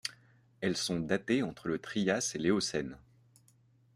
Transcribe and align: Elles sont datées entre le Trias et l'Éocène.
Elles 0.61 0.77
sont 0.77 0.99
datées 0.99 1.43
entre 1.43 1.67
le 1.67 1.77
Trias 1.77 2.31
et 2.33 2.39
l'Éocène. 2.39 2.97